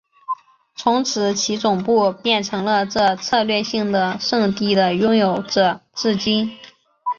[0.75, 6.57] 从此其总部变成了这策略性的圣地的拥有者至今。